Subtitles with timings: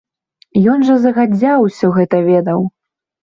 [0.71, 2.65] Ён жа загадзя ўсё гэта ведаў!